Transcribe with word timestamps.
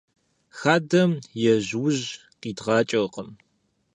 Хадэм 0.57 1.11
ежьужь 1.53 2.03
къидгъакӀэркъым. 2.41 3.29